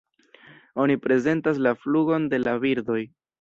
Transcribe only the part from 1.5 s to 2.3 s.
la flugon